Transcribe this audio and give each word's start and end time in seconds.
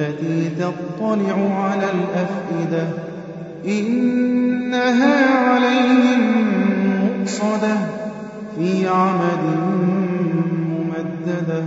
التي 0.00 0.50
تطلع 0.58 1.64
على 1.64 1.86
الأفئدة 1.90 2.88
إنها 3.66 5.38
عليهم 5.48 6.20
مؤصدة 7.02 7.76
في 8.56 8.88
عمد 8.88 9.44
ممددة. 10.70 11.64